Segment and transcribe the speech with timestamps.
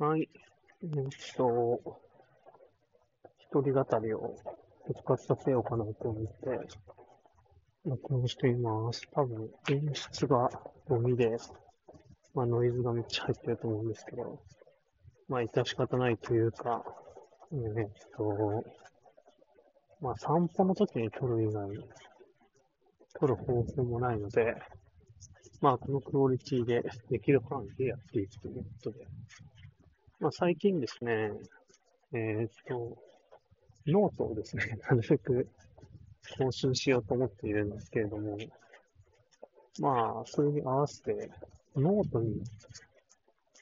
[0.00, 0.28] はい。
[0.84, 0.90] えっ
[1.36, 1.80] と、
[3.40, 4.36] 一人語りを
[4.86, 6.68] 復活させようかなと思って、
[7.84, 9.02] 録音しています。
[9.12, 10.50] 多分、音質が
[10.86, 11.36] ゴミで、
[12.32, 14.40] まあ、ノイズがめっちゃ入ってると思うんですけど、
[15.28, 16.84] まあ、致し方ないというか、
[17.50, 18.64] えっと、
[20.00, 21.70] まあ、散歩の時に撮る以外、
[23.18, 24.54] 撮る方法もないので、
[25.60, 29.04] まあ、このクオリティでできる範囲でやっていくということで、
[30.20, 31.30] まあ、最近ですね、
[32.12, 32.98] えーっと、
[33.86, 35.48] ノートをですね、 なるべく
[36.36, 38.36] 更新しようと思っているんですけれども、
[39.78, 41.30] まあ、それに合わせて、
[41.76, 42.42] ノートに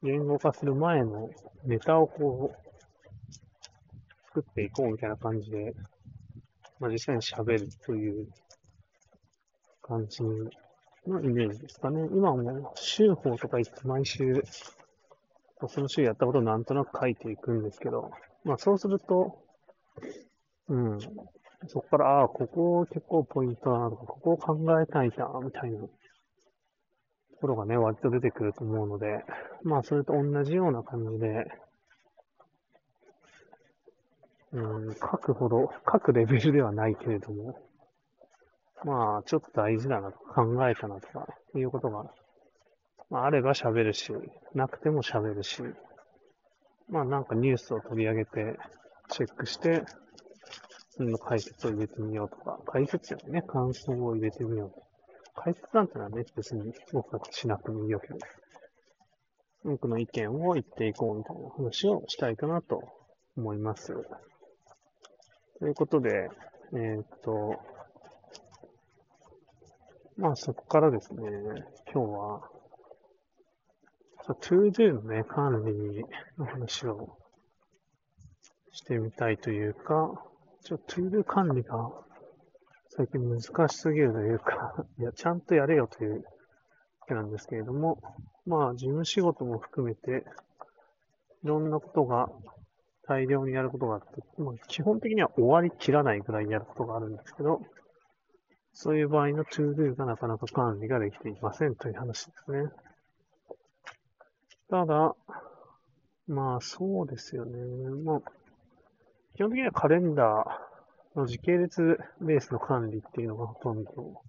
[0.00, 1.28] 言語化する前の
[1.64, 3.34] ネタをこう、
[4.26, 5.74] 作っていこうみたいな感じで、
[6.78, 8.28] まあ、実際に喋るという
[9.82, 12.08] 感じのイメージですかね。
[12.12, 14.40] 今もう、週報とか言って毎週、
[15.68, 18.10] その週やったことをなんとなく書いていくんですけど、
[18.44, 19.38] まあそうすると、
[20.68, 20.98] うん、
[21.68, 25.88] そこから、ああ、ここ結構ポイントだなとか、ここを考えたいな、みたいなと
[27.40, 29.24] ころがね、割と出てくると思うので、
[29.62, 31.46] まあそれと同じような感じで、
[34.52, 37.58] うん、書くほど、書くレベルではないけれども、
[38.84, 42.04] まあ、ちょっと大事だなとか考えたなとかいうことが、
[43.10, 44.12] まあ、あれば喋るし、
[44.54, 45.62] なくても喋るし、
[46.88, 48.58] まあなんかニュースを取り上げて、
[49.08, 49.84] チェックして、
[50.96, 54.84] その解説を入れてみようとか、解説よりね、感想を入れてみようと。
[55.34, 58.26] 解説なんてのはね、別に僕はしなくてもいいわけです、
[59.64, 62.80] 僕の意見を言っていこうみたいな話をしたいかなと
[63.36, 63.92] 思います。
[65.58, 66.28] ということで、
[66.74, 67.58] えーっと、
[70.16, 71.22] まあそこからですね、
[71.92, 72.53] 今日は、
[74.32, 76.04] ToDo のね、管理
[76.38, 77.18] の話を
[78.72, 80.24] してみたいというか、
[80.62, 81.90] ちょっと ToDo 管理が
[82.96, 86.22] 最近難しすぎるというか、 いや、ちゃんとやれよというわ
[87.06, 87.98] けなんですけれども、
[88.46, 90.24] まあ事務仕事も含めて、
[91.42, 92.30] いろんなことが
[93.06, 97.60] 大量にやることがあって、まあ、基本的には終わりきらないぐらいやることがあるんですけど、
[98.72, 102.70] そういう場合の ToDo がなかなか管理ができていませんという話ですね。
[104.70, 105.14] ただ、
[106.26, 107.58] まあそうですよね。
[108.04, 108.22] まあ、
[109.34, 114.22] 基本的にはカレンダーの時系列ベースの管理っていうのがほとんど。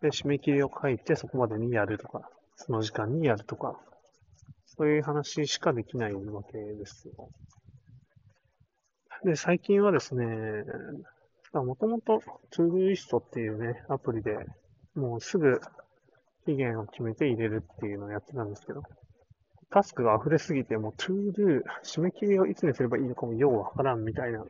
[0.00, 3.78] で、締め切りを書いてそこまでにやるとか、その時間にやるとか、
[4.66, 7.30] そういう話しかできないわけですよ。
[9.24, 10.26] で、最近はですね、
[11.52, 14.36] もともと Todoist っていうね、アプリで
[14.94, 15.60] もうすぐ
[16.44, 18.82] 期限を決めて入れるっていうのをやってたんですけど、
[19.70, 24.42] タスクが溢れすぎて、もう To-Do、締め切りをいつにすればいいのかもようわからんみたいな、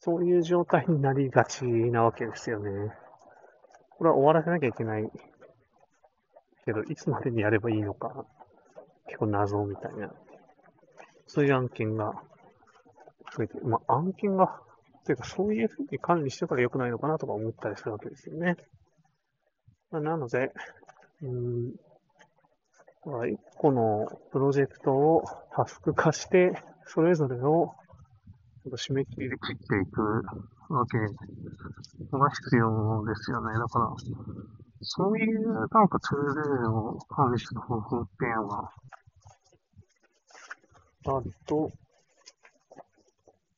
[0.00, 2.70] そういう状態になりがちなわけですよね。
[3.90, 5.08] これは終わらせなきゃいけない
[6.64, 8.24] けど、いつまでにやればいいのか、
[9.06, 10.12] 結構謎みたいな、
[11.26, 12.14] そういう案件が
[13.36, 14.60] 増えて、まあ、案件が、
[15.04, 18.56] というかそういうふうに管理してたら良くないのかなとか思ったりするわけですよね。
[19.90, 20.52] まあ、なので、
[21.22, 25.24] うんーん一個のプロジェクトを
[25.54, 26.52] タスク化して、
[26.86, 27.74] それぞれを
[28.66, 30.22] 締め切りで切っていく
[30.68, 33.58] わけが必要ですよね。
[33.58, 33.94] だから、
[34.82, 38.72] そういうなんかツールを管理する方法っていうのが
[41.06, 41.70] あると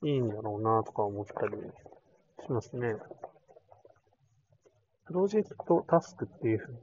[0.03, 1.53] いいんだろうなとか思ったり
[2.45, 2.95] しますね。
[5.05, 6.79] プロジェクトタスクっていうふうな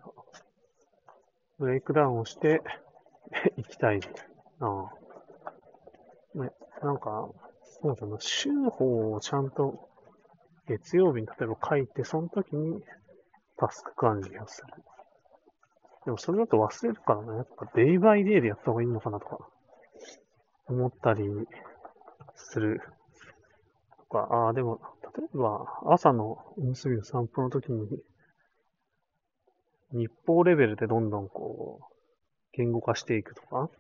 [1.61, 2.63] ブレイクダウンをして
[3.59, 4.01] いきたい
[4.61, 6.43] なぁ。
[6.43, 6.51] ね、
[6.83, 7.29] なんか、
[7.83, 9.91] そうだな、週報をちゃんと
[10.67, 12.83] 月曜日に例えば書いて、その時に
[13.59, 14.69] タスク管理をする。
[16.07, 19.39] でもそれだと忘れるからね、やっぱデイバイデイでやった方がいいのかなとか
[20.67, 21.29] 思ったり
[22.37, 22.81] する。
[23.99, 24.81] とか、ああ、でも、
[25.15, 27.87] 例えば朝のおむすびの散歩の時に
[29.93, 31.95] 日報レベルでどんどんこう、
[32.53, 33.71] 言語化していくとか、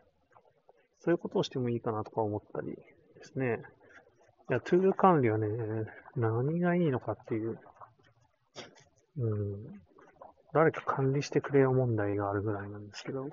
[1.00, 2.74] そういうことをしてもいいかなとか思ったりで
[3.22, 3.62] すね。
[4.50, 5.48] いや、トゥール管理はね、
[6.16, 7.58] 何がいいのかっていう、
[9.18, 9.80] うん、
[10.52, 13.28] 誰か管理してくれよ問題があるぐらいなんですけど、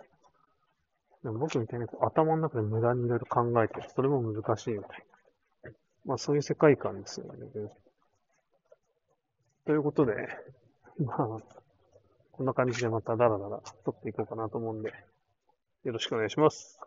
[1.24, 5.06] でも僕みたいにこう頭の中で無駄にいろいろ考えて、それも難しいみたい
[5.63, 5.71] な。
[6.06, 7.39] まあそういう世界観ですよね。
[9.65, 10.13] ということで、
[11.00, 11.38] まあ、
[12.38, 14.94] こんな感じでまたダラダラ撮っていこうかなと思うんで、
[15.84, 16.80] よろしくお願いします。